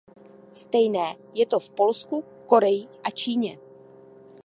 Stejné 0.53 1.15
je 1.33 1.45
to 1.45 1.59
v 1.59 1.69
Polsku, 1.69 2.23
Koreji 2.47 2.87
a 3.03 3.09
Číně. 3.09 3.57